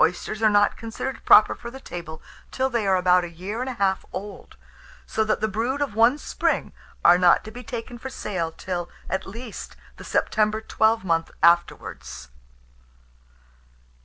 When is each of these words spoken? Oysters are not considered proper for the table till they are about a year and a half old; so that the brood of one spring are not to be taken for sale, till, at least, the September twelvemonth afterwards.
Oysters 0.00 0.42
are 0.42 0.50
not 0.50 0.76
considered 0.76 1.24
proper 1.24 1.54
for 1.54 1.70
the 1.70 1.78
table 1.78 2.20
till 2.50 2.68
they 2.68 2.88
are 2.88 2.96
about 2.96 3.22
a 3.22 3.30
year 3.30 3.60
and 3.60 3.70
a 3.70 3.74
half 3.74 4.04
old; 4.12 4.56
so 5.06 5.22
that 5.22 5.40
the 5.40 5.46
brood 5.46 5.80
of 5.80 5.94
one 5.94 6.18
spring 6.18 6.72
are 7.04 7.16
not 7.16 7.44
to 7.44 7.52
be 7.52 7.62
taken 7.62 7.96
for 7.96 8.10
sale, 8.10 8.50
till, 8.50 8.90
at 9.08 9.28
least, 9.28 9.76
the 9.96 10.02
September 10.02 10.60
twelvemonth 10.60 11.30
afterwards. 11.40 12.30